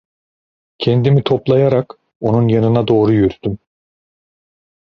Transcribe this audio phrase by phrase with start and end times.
[0.77, 3.59] Kendimi toplayarak, onun yanına doğru yürüdüm.